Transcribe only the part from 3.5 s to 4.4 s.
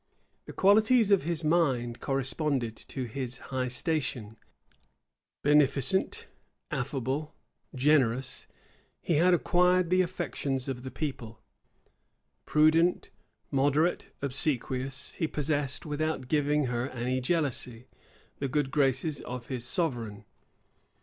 high station: